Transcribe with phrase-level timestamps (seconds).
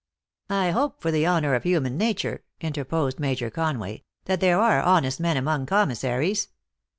[0.49, 4.81] "I hope for the honor of human nature," inter posed Major Conway," that there are
[4.81, 6.47] honest men among commissaries